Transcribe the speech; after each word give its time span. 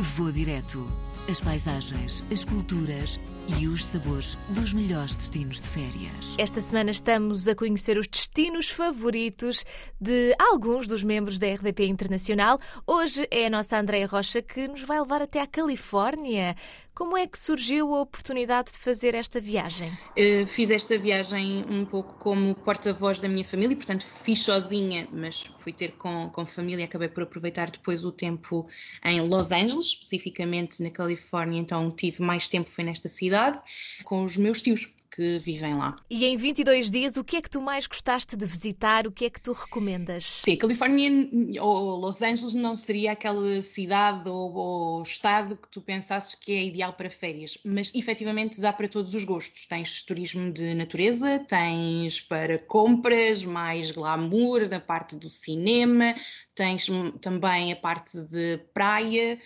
Vou 0.00 0.30
direto. 0.30 0.86
As 1.28 1.40
paisagens, 1.40 2.24
as 2.30 2.44
culturas 2.44 3.18
e 3.56 3.66
os 3.66 3.86
sabores 3.86 4.36
dos 4.50 4.72
melhores 4.72 5.16
destinos 5.16 5.60
de 5.60 5.68
férias. 5.68 6.34
Esta 6.36 6.60
semana 6.60 6.90
estamos 6.90 7.48
a 7.48 7.54
conhecer 7.54 7.96
os 7.96 8.06
destinos 8.06 8.68
favoritos 8.68 9.64
de 10.00 10.34
alguns 10.38 10.86
dos 10.86 11.02
membros 11.02 11.38
da 11.38 11.46
RDP 11.46 11.86
Internacional. 11.86 12.58
Hoje 12.86 13.26
é 13.30 13.46
a 13.46 13.50
nossa 13.50 13.78
Andréia 13.78 14.06
Rocha 14.06 14.42
que 14.42 14.68
nos 14.68 14.82
vai 14.82 15.00
levar 15.00 15.22
até 15.22 15.40
à 15.40 15.46
Califórnia. 15.46 16.54
Como 16.98 17.16
é 17.16 17.28
que 17.28 17.38
surgiu 17.38 17.94
a 17.94 18.00
oportunidade 18.00 18.72
de 18.72 18.78
fazer 18.78 19.14
esta 19.14 19.40
viagem? 19.40 19.88
Uh, 20.18 20.44
fiz 20.48 20.68
esta 20.68 20.98
viagem 20.98 21.64
um 21.70 21.84
pouco 21.84 22.14
como 22.14 22.56
porta-voz 22.56 23.20
da 23.20 23.28
minha 23.28 23.44
família, 23.44 23.76
portanto 23.76 24.04
fiz 24.04 24.42
sozinha, 24.42 25.06
mas 25.12 25.48
fui 25.60 25.72
ter 25.72 25.92
com, 25.92 26.28
com 26.30 26.44
família. 26.44 26.86
Acabei 26.86 27.06
por 27.06 27.22
aproveitar 27.22 27.70
depois 27.70 28.04
o 28.04 28.10
tempo 28.10 28.68
em 29.04 29.20
Los 29.20 29.52
Angeles, 29.52 29.86
especificamente 29.86 30.82
na 30.82 30.90
Califórnia, 30.90 31.60
então 31.60 31.88
tive 31.88 32.20
mais 32.20 32.48
tempo 32.48 32.68
foi 32.68 32.82
nesta 32.82 33.08
cidade, 33.08 33.37
com 34.04 34.24
os 34.24 34.36
meus 34.36 34.62
tios 34.62 34.88
que 35.10 35.38
vivem 35.38 35.74
lá. 35.74 35.96
E 36.08 36.24
em 36.24 36.36
22 36.36 36.90
dias, 36.90 37.16
o 37.16 37.24
que 37.24 37.36
é 37.36 37.42
que 37.42 37.50
tu 37.50 37.60
mais 37.60 37.86
gostaste 37.86 38.36
de 38.36 38.44
visitar? 38.44 39.06
O 39.06 39.12
que 39.12 39.24
é 39.24 39.30
que 39.30 39.40
tu 39.40 39.52
recomendas? 39.52 40.24
Sim, 40.24 40.56
Califórnia 40.56 41.10
ou 41.60 41.96
Los 41.96 42.22
Angeles 42.22 42.54
não 42.54 42.76
seria 42.76 43.12
aquela 43.12 43.60
cidade 43.60 44.28
ou, 44.28 44.54
ou 44.54 45.02
estado 45.02 45.56
que 45.56 45.68
tu 45.68 45.80
pensasses 45.80 46.34
que 46.34 46.52
é 46.52 46.64
ideal 46.64 46.92
para 46.92 47.10
férias, 47.10 47.58
mas 47.64 47.94
efetivamente 47.94 48.60
dá 48.60 48.72
para 48.72 48.88
todos 48.88 49.14
os 49.14 49.24
gostos. 49.24 49.66
Tens 49.66 50.02
turismo 50.02 50.52
de 50.52 50.74
natureza, 50.74 51.38
tens 51.40 52.20
para 52.20 52.58
compras, 52.58 53.44
mais 53.44 53.90
glamour 53.90 54.68
da 54.68 54.80
parte 54.80 55.16
do 55.16 55.28
cinema, 55.28 56.14
tens 56.54 56.86
também 57.20 57.72
a 57.72 57.76
parte 57.76 58.20
de 58.20 58.58
praia. 58.74 59.40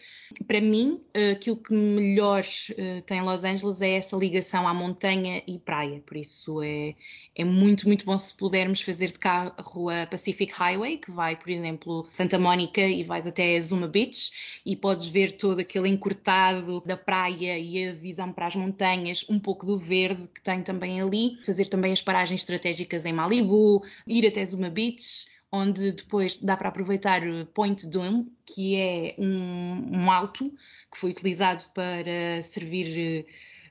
Para 0.47 0.61
mim, 0.61 1.01
aquilo 1.33 1.57
que 1.57 1.75
melhor 1.75 2.43
eh, 2.77 3.03
tem 3.03 3.21
Los 3.23 3.45
Angeles 3.45 3.83
é 3.83 3.97
essa 3.97 4.17
ligação 4.17 4.67
à 4.67 4.73
montanha 4.73 5.43
e 5.55 5.59
praia, 5.59 6.03
por 6.07 6.17
isso 6.17 6.63
é, 6.63 6.95
é 7.35 7.45
muito, 7.45 7.87
muito 7.87 8.05
bom 8.05 8.17
se 8.17 8.35
pudermos 8.35 8.81
fazer 8.81 9.13
de 9.13 9.19
carro 9.19 9.89
a 9.89 10.07
Pacific 10.07 10.53
Highway, 10.53 10.99
que 10.99 11.11
vai, 11.11 11.37
por 11.37 11.51
exemplo, 11.51 12.09
Santa 12.13 12.39
Mónica 12.39 12.81
e 12.81 13.03
vais 13.03 13.27
até 13.27 13.59
Zuma 13.61 13.89
Beach 13.89 14.61
e 14.65 14.77
podes 14.77 15.07
ver 15.07 15.33
todo 15.33 15.61
aquele 15.61 15.89
encurtado 15.89 16.83
da 16.87 16.97
praia 16.97 17.59
e 17.59 17.89
a 17.89 17.93
visão 17.93 18.33
para 18.33 18.47
as 18.47 18.57
montanhas, 18.57 19.25
um 19.29 19.39
pouco 19.39 19.67
do 19.67 19.79
verde 19.79 20.29
que 20.29 20.41
tem 20.41 20.63
também 20.63 21.01
ali, 21.01 21.37
fazer 21.45 21.67
também 21.67 21.93
as 21.93 22.03
paragens 22.03 22.41
estratégicas 22.41 23.05
em 23.05 23.13
Malibu, 23.13 23.83
ir 24.07 24.27
até 24.27 24.45
Zuma 24.45 24.71
Beach, 24.71 25.27
onde 25.53 25.93
depois 25.93 26.39
dá 26.39 26.57
para 26.57 26.71
aproveitar 26.71 27.21
Point 27.53 27.87
Dome, 27.87 28.33
que 28.47 28.77
é 28.77 29.15
um, 29.19 29.99
um 29.99 30.11
alto 30.11 30.51
que 30.91 30.99
foi 30.99 31.11
utilizado 31.11 31.65
para 31.75 32.41
servir 32.43 32.99
eh, 32.99 33.25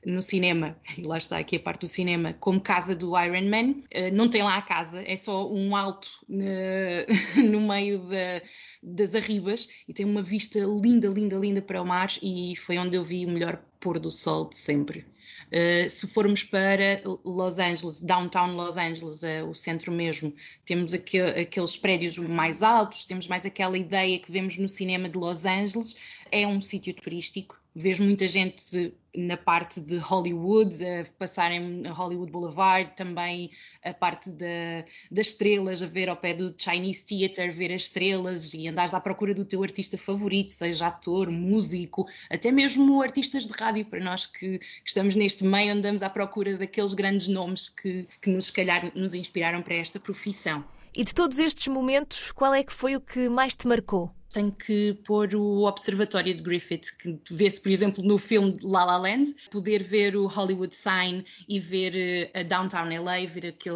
no 0.06 0.22
cinema, 0.22 0.76
e 0.98 1.04
lá 1.04 1.18
está 1.18 1.38
aqui 1.38 1.58
a 1.58 1.60
parte 1.60 1.82
do 1.82 1.88
cinema, 1.88 2.34
como 2.40 2.60
casa 2.60 2.96
do 2.96 3.18
Iron 3.20 3.50
Man. 3.50 3.84
Eh, 3.92 4.12
não 4.12 4.30
tem 4.30 4.42
lá 4.42 4.58
a 4.58 4.62
casa, 4.62 5.04
é 5.06 5.16
só 5.16 5.52
um 5.52 5.76
alto 5.76 6.10
no 6.30 7.62
meio 7.62 8.00
da, 8.00 8.42
das 8.82 9.14
arribas 9.16 9.68
e 9.88 9.94
tem 9.94 10.06
uma 10.06 10.24
vista 10.24 10.60
linda, 10.60 11.08
linda, 11.08 11.36
linda 11.38 11.62
para 11.62 11.82
o 11.82 11.86
mar 11.86 12.12
e 12.22 12.56
foi 12.56 12.78
onde 12.78 12.96
eu 12.96 13.04
vi 13.04 13.26
o 13.26 13.30
melhor 13.30 13.62
pôr 13.80 14.00
do 14.00 14.10
sol 14.10 14.50
de 14.50 14.58
sempre. 14.58 15.06
Uh, 15.52 15.90
se 15.90 16.08
formos 16.08 16.44
para 16.44 17.02
Los 17.26 17.60
Angeles, 17.60 18.02
downtown 18.02 18.56
Los 18.56 18.78
Angeles, 18.78 19.22
uh, 19.22 19.46
o 19.50 19.54
centro 19.54 19.92
mesmo, 19.92 20.34
temos 20.66 20.94
aqu 20.94 21.18
aqueles 21.40 21.76
prédios 21.76 22.18
mais 22.18 22.64
altos, 22.64 23.04
temos 23.04 23.28
mais 23.28 23.46
aquela 23.46 23.78
ideia 23.78 24.18
que 24.18 24.32
vemos 24.32 24.58
no 24.58 24.70
cinema 24.70 25.10
de 25.10 25.18
Los 25.18 25.46
Angeles. 25.46 25.96
É 26.32 26.48
um 26.48 26.62
sítio 26.62 26.94
turístico, 26.94 27.61
Vejo 27.74 28.04
muita 28.04 28.28
gente 28.28 28.94
na 29.16 29.38
parte 29.38 29.80
de 29.80 29.98
Hollywood, 29.98 30.76
a 30.86 31.06
passarem 31.18 31.84
a 31.86 31.92
Hollywood 31.92 32.32
Boulevard, 32.32 32.92
também 32.96 33.52
a 33.84 33.94
parte 33.94 34.30
da, 34.30 34.86
das 35.10 35.28
estrelas, 35.28 35.82
a 35.82 35.88
ver 35.88 36.10
ao 36.10 36.16
pé 36.16 36.34
do 36.34 36.54
Chinese 36.58 37.06
Theater, 37.06 37.52
ver 37.52 37.72
as 37.74 37.84
estrelas 37.84 38.54
e 38.54 38.68
andares 38.68 38.94
à 38.94 39.00
procura 39.00 39.34
do 39.34 39.46
teu 39.46 39.64
artista 39.64 39.98
favorito, 39.98 40.52
seja 40.52 40.88
ator, 40.88 41.30
músico, 41.30 42.06
até 42.30 42.52
mesmo 42.52 43.02
artistas 43.02 43.48
de 43.48 43.54
rádio, 43.54 43.86
para 43.86 44.00
nós 44.02 44.26
que, 44.26 44.60
que 44.60 44.68
estamos 44.86 45.16
neste 45.16 45.44
meio, 45.44 45.74
andamos 45.74 46.02
à 46.02 46.10
procura 46.10 46.58
daqueles 46.58 46.94
grandes 46.94 47.28
nomes 47.28 47.70
que, 47.70 48.08
que 48.22 48.30
nos, 48.30 48.48
se 48.48 48.54
calhar, 48.54 48.92
nos 48.96 49.14
inspiraram 49.14 49.62
para 49.62 49.76
esta 49.76 50.00
profissão. 50.00 50.64
E 50.96 51.06
de 51.06 51.14
todos 51.14 51.40
estes 51.40 51.68
momentos, 51.68 52.34
qual 52.34 52.54
é 52.54 52.64
que 52.64 52.74
foi 52.74 52.98
o 52.98 53.02
que 53.02 53.30
mais 53.30 53.56
te 53.56 53.66
marcou? 53.66 54.12
Tenho 54.34 54.52
que 54.52 54.94
pôr 55.06 55.36
o 55.36 55.64
Observatório 55.64 56.34
de 56.34 56.42
Griffith, 56.42 56.96
que 56.98 57.20
vê-se, 57.30 57.60
por 57.60 57.72
exemplo, 57.72 58.04
no 58.04 58.18
filme 58.18 58.58
La 58.64 58.86
La 58.86 58.98
Land, 58.98 59.36
poder 59.50 59.84
ver 59.84 60.16
o 60.16 60.26
Hollywood 60.26 60.76
Sign 60.76 61.26
e 61.48 61.60
ver 61.60 61.96
eh, 61.96 62.40
a 62.40 62.44
Downtown 62.44 62.90
LA, 63.04 63.28
ver 63.28 63.48
aquele 63.48 63.76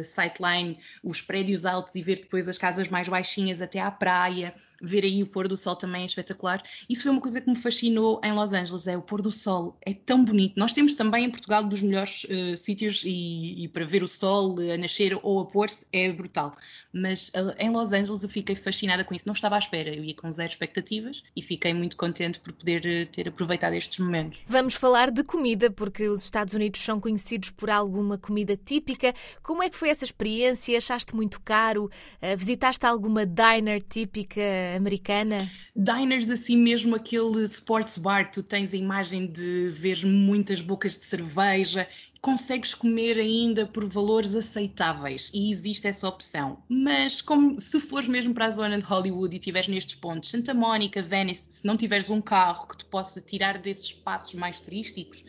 uh, 0.00 0.04
sightline, 0.04 0.78
os 1.04 1.20
prédios 1.20 1.66
altos 1.66 1.94
e 1.94 2.02
ver 2.02 2.16
depois 2.16 2.48
as 2.48 2.56
casas 2.56 2.88
mais 2.88 3.08
baixinhas 3.08 3.60
até 3.60 3.80
à 3.80 3.90
praia 3.90 4.54
ver 4.82 5.04
aí 5.04 5.22
o 5.22 5.26
pôr 5.26 5.46
do 5.46 5.56
sol 5.56 5.76
também 5.76 6.02
é 6.02 6.06
espetacular. 6.06 6.62
Isso 6.88 7.04
foi 7.04 7.12
uma 7.12 7.20
coisa 7.20 7.40
que 7.40 7.48
me 7.48 7.56
fascinou 7.56 8.20
em 8.24 8.32
Los 8.32 8.52
Angeles, 8.52 8.86
é 8.88 8.96
o 8.96 9.02
pôr 9.02 9.22
do 9.22 9.30
sol, 9.30 9.78
é 9.86 9.94
tão 9.94 10.24
bonito. 10.24 10.54
Nós 10.58 10.72
temos 10.72 10.94
também 10.94 11.24
em 11.24 11.30
Portugal 11.30 11.62
dos 11.62 11.80
melhores 11.80 12.24
uh, 12.24 12.56
sítios 12.56 13.04
e, 13.04 13.64
e, 13.64 13.68
para 13.68 13.84
ver 13.84 14.02
o 14.02 14.08
sol 14.08 14.56
a 14.60 14.76
nascer 14.76 15.18
ou 15.22 15.40
a 15.40 15.46
pôr-se 15.46 15.86
é 15.92 16.10
brutal. 16.10 16.52
Mas 16.92 17.28
uh, 17.28 17.54
em 17.58 17.70
Los 17.70 17.92
Angeles 17.92 18.22
eu 18.22 18.28
fiquei 18.28 18.56
fascinada 18.56 19.04
com 19.04 19.14
isso, 19.14 19.26
não 19.26 19.34
estava 19.34 19.54
à 19.54 19.58
espera, 19.58 19.94
eu 19.94 20.02
ia 20.02 20.14
com 20.14 20.30
zero 20.32 20.50
expectativas 20.50 21.22
e 21.36 21.40
fiquei 21.40 21.72
muito 21.72 21.96
contente 21.96 22.40
por 22.40 22.52
poder 22.52 22.80
uh, 22.80 23.06
ter 23.12 23.28
aproveitado 23.28 23.74
estes 23.74 23.98
momentos. 23.98 24.40
Vamos 24.46 24.74
falar 24.74 25.10
de 25.10 25.22
comida, 25.22 25.70
porque 25.70 26.08
os 26.08 26.24
Estados 26.24 26.54
Unidos 26.54 26.80
são 26.82 27.00
conhecidos 27.00 27.50
por 27.50 27.70
alguma 27.70 28.18
comida 28.18 28.56
típica. 28.56 29.14
Como 29.42 29.62
é 29.62 29.70
que 29.70 29.76
foi 29.76 29.90
essa 29.90 30.04
experiência? 30.04 30.76
Achaste 30.76 31.14
muito 31.14 31.40
caro? 31.40 31.90
visitaste 32.36 32.84
alguma 32.86 33.26
diner 33.26 33.82
típica 33.82 34.40
americana? 34.76 35.50
Diners, 35.74 36.30
assim 36.30 36.56
mesmo, 36.56 36.94
aquele 36.94 37.44
sports 37.44 37.98
bar 37.98 38.26
que 38.26 38.34
tu 38.34 38.42
tens 38.42 38.74
a 38.74 38.76
imagem 38.76 39.26
de 39.26 39.68
ver 39.70 40.04
muitas 40.04 40.60
bocas 40.60 40.92
de 40.92 41.06
cerveja 41.06 41.88
consegues 42.22 42.72
comer 42.72 43.18
ainda 43.18 43.66
por 43.66 43.84
valores 43.84 44.36
aceitáveis 44.36 45.28
e 45.34 45.50
existe 45.50 45.88
essa 45.88 46.06
opção. 46.06 46.62
Mas 46.68 47.20
como 47.20 47.58
se 47.58 47.80
fores 47.80 48.06
mesmo 48.06 48.32
para 48.32 48.46
a 48.46 48.50
zona 48.50 48.78
de 48.78 48.84
Hollywood 48.84 49.34
e 49.34 49.38
estiveres 49.40 49.68
nestes 49.68 49.96
pontos, 49.96 50.30
Santa 50.30 50.54
Mónica, 50.54 51.02
Venice, 51.02 51.46
se 51.48 51.66
não 51.66 51.76
tiveres 51.76 52.10
um 52.10 52.20
carro 52.20 52.68
que 52.68 52.78
te 52.78 52.84
possa 52.84 53.20
tirar 53.20 53.58
desses 53.58 53.86
espaços 53.86 54.34
mais 54.34 54.60
turísticos, 54.60 55.24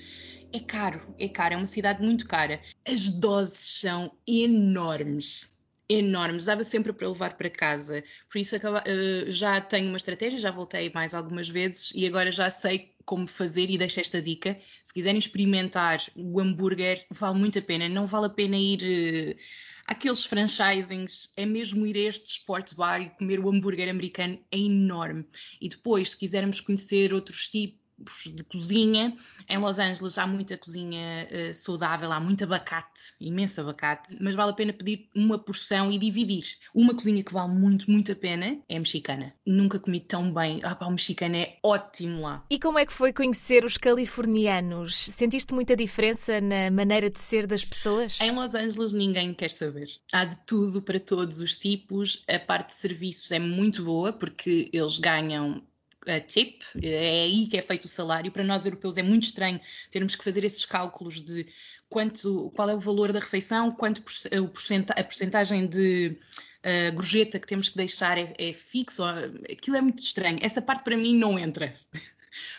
é 0.54 0.60
caro, 0.60 1.02
é 1.18 1.28
caro, 1.28 1.56
é 1.56 1.58
uma 1.58 1.66
cidade 1.66 2.04
muito 2.04 2.28
cara. 2.28 2.62
As 2.86 3.10
doses 3.10 3.80
são 3.80 4.12
enormes 4.28 5.53
enormes, 6.00 6.46
dava 6.46 6.64
sempre 6.64 6.94
para 6.94 7.08
levar 7.08 7.36
para 7.36 7.50
casa. 7.50 8.04
Por 8.30 8.40
isso 8.40 8.56
uh, 8.56 9.32
já 9.32 9.60
tenho 9.62 9.88
uma 9.88 9.98
estratégia, 9.98 10.40
já 10.40 10.52
voltei 10.52 10.92
mais 10.94 11.14
algumas 11.14 11.48
vezes 11.50 11.92
e 11.96 12.06
agora 12.06 12.32
já 12.32 12.50
sei 12.50 12.94
como 13.06 13.28
fazer 13.28 13.70
e 13.70 13.78
deixo 13.78 14.00
esta 14.00 14.22
dica. 14.22 14.60
Se 14.84 14.94
quiserem 14.94 15.20
experimentar 15.20 16.02
o 16.16 16.40
hambúrguer, 16.40 17.06
vale 17.10 17.38
muito 17.38 17.60
a 17.60 17.62
pena. 17.62 17.90
Não 17.90 18.06
vale 18.06 18.28
a 18.28 18.30
pena 18.30 18.58
ir. 18.58 19.38
Aqueles 19.86 20.24
franchisings, 20.24 21.34
é 21.36 21.46
mesmo 21.46 21.86
ir 21.86 21.98
a 21.98 22.08
este 22.08 22.26
sports 22.30 22.72
bar 22.72 23.02
e 23.02 23.10
comer 23.10 23.38
o 23.38 23.50
hambúrguer 23.50 23.90
americano, 23.90 24.40
é 24.50 24.58
enorme. 24.58 25.26
E 25.60 25.68
depois, 25.68 26.12
se 26.12 26.18
quisermos 26.18 26.62
conhecer 26.62 27.14
outros 27.14 27.50
tipos 27.50 27.83
de 28.34 28.44
cozinha. 28.44 29.16
Em 29.50 29.58
Los 29.58 29.80
Angeles 29.80 30.18
há 30.18 30.28
muita 30.28 30.58
cozinha 30.58 31.28
uh, 31.30 31.54
saudável, 31.54 32.12
há 32.12 32.20
muito 32.20 32.44
abacate, 32.44 33.14
imenso 33.20 33.62
abacate, 33.62 34.18
mas 34.20 34.36
vale 34.36 34.52
a 34.52 34.56
pena 34.56 34.74
pedir 34.74 35.10
uma 35.16 35.38
porção 35.38 35.92
e 35.92 35.98
dividir. 35.98 36.58
Uma 36.74 36.94
cozinha 36.94 37.24
que 37.24 37.34
vale 37.34 37.54
muito, 37.54 37.90
muito 37.90 38.12
a 38.12 38.16
pena 38.16 38.58
é 38.68 38.78
a 38.78 38.80
mexicana. 38.80 39.34
Nunca 39.46 39.80
comi 39.80 40.00
tão 40.00 40.34
bem. 40.34 40.60
Ah, 40.64 40.76
pá, 40.76 40.88
o 40.88 40.92
mexicano 40.92 41.36
é 41.36 41.58
ótimo 41.64 42.22
lá. 42.22 42.46
E 42.50 42.60
como 42.60 42.80
é 42.80 42.86
que 42.86 42.94
foi 42.94 43.14
conhecer 43.14 43.66
os 43.66 43.78
californianos? 43.78 44.96
Sentiste 44.96 45.54
muita 45.54 45.76
diferença 45.76 46.40
na 46.40 46.72
maneira 46.72 47.10
de 47.10 47.20
ser 47.20 47.48
das 47.48 47.64
pessoas? 47.64 48.20
Em 48.22 48.32
Los 48.32 48.56
Angeles 48.56 48.94
ninguém 48.94 49.34
quer 49.34 49.52
saber. 49.52 49.88
Há 50.12 50.26
de 50.26 50.38
tudo 50.46 50.82
para 50.82 51.00
todos 51.00 51.40
os 51.40 51.58
tipos. 51.58 52.24
A 52.28 52.40
parte 52.40 52.70
de 52.70 52.76
serviços 52.76 53.32
é 53.32 53.40
muito 53.40 53.84
boa 53.84 54.14
porque 54.14 54.70
eles 54.74 54.98
ganham 54.98 55.62
a 56.08 56.20
tip, 56.20 56.62
é 56.82 57.24
aí 57.24 57.48
que 57.48 57.58
é 57.58 57.62
feito 57.62 57.86
o 57.86 57.88
salário. 57.88 58.32
Para 58.32 58.44
nós 58.44 58.66
europeus 58.66 58.98
é 58.98 59.04
muito 59.04 59.24
estranho 59.24 59.60
termos 59.92 60.16
que 60.16 60.24
fazer 60.24 60.44
esses 60.44 60.66
cálculos 60.66 61.20
de 61.20 61.46
quanto, 61.90 62.52
qual 62.56 62.70
é 62.70 62.76
o 62.76 62.80
valor 62.80 63.14
da 63.14 63.20
refeição, 63.20 63.72
quanto 63.72 64.00
o 64.00 64.48
porcenta, 64.48 64.94
a 64.94 65.04
porcentagem 65.04 65.68
de 65.68 66.18
uh, 66.64 66.96
gorjeta 66.96 67.40
que 67.40 67.48
temos 67.48 67.70
que 67.70 67.78
deixar 67.78 68.18
é, 68.18 68.34
é 68.38 68.54
fixo, 68.54 69.04
aquilo 69.04 69.78
é 69.78 69.82
muito 69.82 70.02
estranho. 70.02 70.40
Essa 70.42 70.62
parte 70.62 70.84
para 70.84 70.98
mim 70.98 71.16
não 71.16 71.38
entra. 71.38 71.76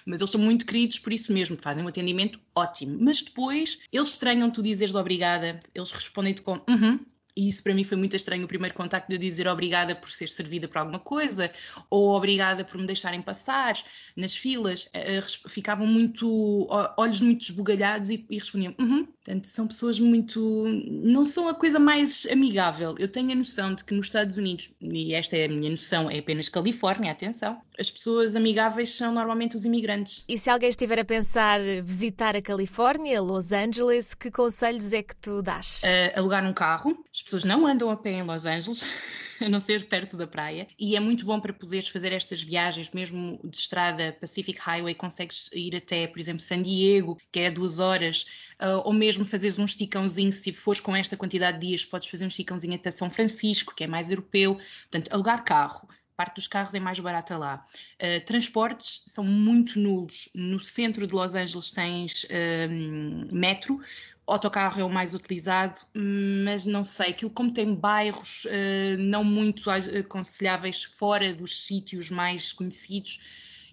Mas 0.07 0.21
eles 0.21 0.31
são 0.31 0.41
muito 0.41 0.65
queridos 0.67 1.01
por 1.01 1.13
isso 1.13 1.33
mesmo, 1.33 1.59
fazem 1.61 1.83
um 1.83 1.89
atendimento 1.89 2.39
ótimo. 2.55 2.97
Mas 3.01 3.23
depois 3.23 3.81
eles 3.93 4.11
estranham 4.11 4.51
tu 4.51 4.63
dizeres 4.63 4.95
obrigada, 4.95 5.59
eles 5.75 5.91
respondem-te 5.91 6.43
com 6.43 6.61
uhum, 6.69 7.01
e 7.37 7.49
isso 7.49 7.63
para 7.63 7.75
mim 7.75 7.85
foi 7.85 7.97
muito 7.97 8.15
estranho 8.15 8.45
o 8.45 8.49
primeiro 8.49 8.75
contacto 8.75 9.09
de 9.09 9.15
eu 9.15 9.19
dizer 9.19 9.49
obrigada 9.49 9.95
por 9.95 10.11
ser 10.11 10.29
servida 10.29 10.69
por 10.69 10.79
alguma 10.79 10.99
coisa 10.99 11.51
ou 11.91 12.15
obrigada 12.15 12.65
por 12.65 12.79
me 12.79 12.87
deixarem 12.87 13.21
passar 13.21 13.77
nas 14.17 14.37
filas. 14.37 14.85
Uh, 14.85 15.49
ficavam 15.49 15.87
muito, 15.87 16.69
olhos 16.97 17.21
muito 17.21 17.43
esbugalhados 17.43 18.11
e, 18.11 18.25
e 18.29 18.39
respondiam, 18.39 18.75
uhum. 18.79 19.07
Portanto, 19.25 19.49
são 19.49 19.67
pessoas 19.67 19.99
muito. 19.99 20.65
não 20.87 21.25
são 21.25 21.49
a 21.49 21.55
coisa 21.55 21.79
mais 21.79 22.27
amigável. 22.31 22.95
Eu 22.99 23.09
tenho 23.09 23.33
a 23.33 23.35
noção 23.35 23.75
de 23.75 23.83
que 23.83 23.95
nos 23.95 24.07
Estados 24.07 24.37
Unidos, 24.37 24.71
e 24.83 25.15
esta 25.15 25.35
é 25.35 25.47
a 25.47 25.49
minha 25.49 25.71
noção, 25.71 26.11
é 26.11 26.19
apenas 26.19 26.51
Califórnia, 26.51 27.11
atenção, 27.11 27.59
as 27.79 27.91
pessoas 27.91 28.37
amigáveis 28.37 28.95
são 28.95 29.15
normalmente 29.15 29.57
os 29.57 29.65
imigrantes. 29.65 30.27
E 30.29 30.37
se 30.37 30.51
alguém 30.51 30.69
estiver 30.69 30.99
a 30.99 31.05
pensar 31.07 31.59
visitar 31.83 32.37
a 32.37 32.43
Califórnia, 32.43 33.23
Los 33.23 33.51
Angeles, 33.51 34.13
que 34.13 34.31
conselhos 34.31 34.93
é 34.93 35.03
que 35.03 35.17
tu 35.17 35.41
dás? 35.41 35.83
Uh, 35.83 36.19
alugar 36.19 36.45
um 36.45 36.53
carro. 36.53 36.95
As 37.25 37.33
pessoas 37.33 37.45
não 37.45 37.67
andam 37.67 37.89
a 37.89 37.97
pé 37.97 38.13
em 38.13 38.23
Los 38.23 38.45
Angeles. 38.45 38.87
a 39.41 39.49
não 39.49 39.59
ser 39.59 39.89
perto 39.89 40.17
da 40.17 40.27
praia, 40.27 40.69
e 40.79 40.95
é 40.95 41.01
muito 41.01 41.25
bom 41.25 41.41
para 41.41 41.53
poderes 41.53 41.89
fazer 41.89 42.13
estas 42.13 42.43
viagens, 42.43 42.93
mesmo 42.93 43.41
de 43.43 43.57
estrada 43.57 44.17
Pacific 44.21 44.61
Highway, 44.61 44.95
consegues 44.95 45.49
ir 45.53 45.75
até, 45.75 46.07
por 46.07 46.21
exemplo, 46.21 46.41
San 46.41 46.63
Diego, 46.63 47.19
que 47.33 47.41
é 47.41 47.51
duas 47.51 47.81
horas, 47.81 48.27
uh, 48.61 48.81
ou 48.85 48.93
mesmo 48.93 49.25
fazeres 49.25 49.59
um 49.59 49.65
esticãozinho, 49.65 50.33
se 50.33 50.53
fores 50.53 50.81
com 50.81 50.95
esta 50.95 51.17
quantidade 51.17 51.59
de 51.59 51.67
dias, 51.67 51.85
podes 51.85 52.09
fazer 52.09 52.27
um 52.27 52.29
esticãozinho 52.29 52.75
até 52.75 52.91
São 52.93 53.11
Francisco, 53.11 53.75
que 53.75 53.83
é 53.83 53.87
mais 53.87 54.11
europeu, 54.11 54.55
portanto, 54.83 55.13
alugar 55.13 55.43
carro, 55.43 55.89
parte 56.17 56.37
dos 56.37 56.47
carros 56.47 56.75
é 56.75 56.81
mais 56.81 57.01
barata 57.01 57.37
lá. 57.37 57.67
Uh, 57.95 58.25
transportes 58.25 59.03
são 59.07 59.25
muito 59.25 59.79
nulos. 59.79 60.29
No 60.35 60.61
centro 60.61 61.07
de 61.07 61.15
Los 61.15 61.35
Angeles 61.35 61.73
tens 61.73 62.25
uh, 62.25 63.35
metro, 63.35 63.81
autocarro 64.27 64.81
é 64.81 64.85
o 64.85 64.91
mais 64.91 65.15
utilizado, 65.15 65.79
mas 65.95 66.65
não 66.65 66.83
sei, 66.83 67.11
aquilo 67.11 67.31
como 67.31 67.53
tem 67.53 67.75
bairros 67.75 68.45
uh, 68.47 68.99
não 68.99 69.23
muito 69.23 69.71
aconselháveis 69.71 70.85
fora 70.85 71.35
dos 71.35 71.65
sítios 71.65 72.11
mais 72.11 72.53
conhecidos, 72.53 73.21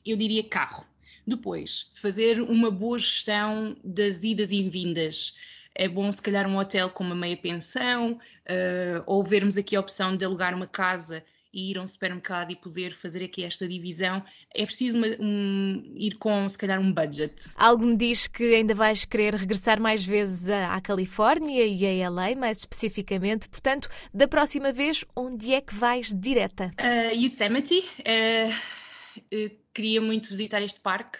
eu 0.05 0.17
diria 0.17 0.43
carro. 0.43 0.85
Depois, 1.25 1.91
fazer 1.95 2.41
uma 2.41 2.71
boa 2.71 2.97
gestão 2.97 3.77
das 3.83 4.23
idas 4.23 4.51
e 4.51 4.67
vindas. 4.67 5.35
É 5.73 5.87
bom, 5.87 6.11
se 6.11 6.21
calhar, 6.21 6.47
um 6.47 6.57
hotel 6.57 6.89
com 6.89 7.03
uma 7.03 7.15
meia 7.15 7.37
pensão, 7.37 8.13
uh, 8.13 9.03
ou 9.05 9.23
vermos 9.23 9.55
aqui 9.55 9.75
a 9.75 9.79
opção 9.79 10.17
de 10.17 10.25
alugar 10.25 10.53
uma 10.53 10.67
casa 10.67 11.23
e 11.53 11.71
ir 11.71 11.77
a 11.77 11.81
um 11.81 11.87
supermercado 11.87 12.51
e 12.51 12.55
poder 12.55 12.91
fazer 12.91 13.23
aqui 13.23 13.43
esta 13.43 13.67
divisão, 13.67 14.23
é 14.53 14.65
preciso 14.65 14.97
uma, 14.97 15.07
um, 15.19 15.93
ir 15.95 16.15
com, 16.17 16.47
se 16.47 16.57
calhar, 16.57 16.79
um 16.79 16.91
budget. 16.91 17.51
Algo 17.55 17.85
me 17.85 17.97
diz 17.97 18.27
que 18.27 18.55
ainda 18.55 18.73
vais 18.73 19.05
querer 19.05 19.35
regressar 19.35 19.79
mais 19.79 20.05
vezes 20.05 20.49
à, 20.49 20.73
à 20.73 20.81
Califórnia 20.81 21.65
e 21.65 22.03
a 22.03 22.09
LA, 22.09 22.35
mais 22.35 22.59
especificamente. 22.59 23.49
Portanto, 23.49 23.89
da 24.13 24.27
próxima 24.27 24.71
vez, 24.71 25.03
onde 25.15 25.53
é 25.53 25.61
que 25.61 25.75
vais 25.75 26.13
direta? 26.13 26.71
Uh, 26.79 27.15
Yosemite. 27.15 27.85
Uh, 27.99 29.51
queria 29.73 30.01
muito 30.01 30.29
visitar 30.29 30.61
este 30.61 30.79
parque 30.79 31.19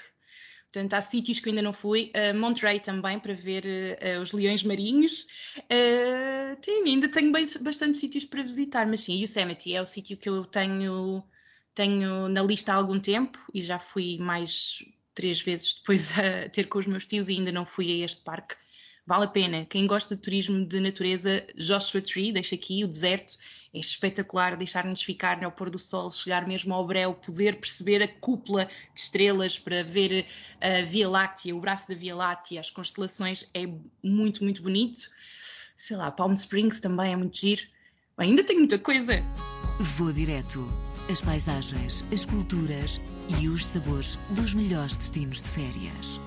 Portanto, 0.72 0.94
há 0.94 1.02
sítios 1.02 1.40
que 1.40 1.50
ainda 1.50 1.62
não 1.62 1.74
fui. 1.74 2.14
Uh, 2.16 2.38
Monterey 2.38 2.80
também, 2.80 3.20
para 3.20 3.34
ver 3.34 3.66
uh, 3.66 4.22
os 4.22 4.32
leões 4.32 4.64
marinhos. 4.64 5.28
Uh, 5.58 6.56
tem, 6.62 6.86
ainda 6.86 7.10
tenho 7.10 7.30
bem, 7.30 7.46
bastante 7.60 7.98
sítios 7.98 8.24
para 8.24 8.42
visitar, 8.42 8.88
mas 8.88 9.02
sim, 9.02 9.22
Yosemite 9.22 9.76
é 9.76 9.82
o 9.82 9.86
sítio 9.86 10.16
que 10.16 10.30
eu 10.30 10.46
tenho, 10.46 11.22
tenho 11.76 12.30
na 12.30 12.42
lista 12.42 12.72
há 12.72 12.76
algum 12.76 12.98
tempo 13.02 13.38
e 13.54 13.62
já 13.62 13.78
fui 13.78 14.18
mais 14.18 14.82
três 15.14 15.42
vezes 15.42 15.74
depois 15.74 16.10
a 16.18 16.48
ter 16.48 16.68
com 16.68 16.80
os 16.80 16.88
meus 16.88 17.06
tios 17.06 17.28
e 17.28 17.34
ainda 17.34 17.52
não 17.52 17.66
fui 17.66 17.92
a 17.92 18.06
este 18.06 18.22
parque. 18.22 18.56
Vale 19.06 19.26
a 19.26 19.28
pena. 19.28 19.66
Quem 19.66 19.86
gosta 19.86 20.16
de 20.16 20.22
turismo 20.22 20.66
de 20.66 20.80
natureza, 20.80 21.46
Joshua 21.58 22.02
Tree, 22.02 22.32
deixa 22.32 22.56
aqui 22.56 22.86
o 22.86 22.88
deserto, 22.88 23.34
é 23.74 23.80
espetacular 23.80 24.58
deixar-nos 24.58 25.02
ficar 25.02 25.44
ao 25.44 25.52
pôr 25.52 25.70
do 25.70 25.80
sol, 25.80 26.12
chegar 26.12 26.46
mesmo 26.46 26.74
ao 26.74 26.86
breu, 26.86 27.14
poder 27.14 27.60
perceber 27.60 28.02
a 28.04 28.08
cúpula 28.08 28.66
de 28.94 29.00
estrelas 29.00 29.58
para 29.58 29.84
ver 29.84 30.26
a 30.60 30.82
Via 30.82 31.10
Láctea, 31.10 31.56
o 31.56 31.60
braço 31.60 31.88
da 31.88 31.96
Via 31.96 32.16
Láctea, 32.16 32.60
as 32.60 32.70
constelações, 32.70 33.50
é 33.54 33.66
muito, 34.04 34.44
muito 34.44 34.62
bonito. 34.62 35.10
Sei 35.78 35.96
lá, 35.96 36.12
Palm 36.12 36.34
Springs 36.34 36.80
também 36.80 37.14
é 37.14 37.16
muito 37.16 37.38
giro. 37.38 37.64
Ainda 38.18 38.44
tem 38.44 38.58
muita 38.58 38.78
coisa. 38.78 39.24
Vou 39.80 40.14
direto. 40.14 40.68
As 41.10 41.22
paisagens, 41.22 42.06
as 42.14 42.24
culturas 42.24 43.02
e 43.42 43.50
os 43.50 43.66
sabores 43.66 44.20
dos 44.30 44.54
melhores 44.54 44.96
destinos 44.96 45.42
de 45.42 45.50
férias. 45.50 46.21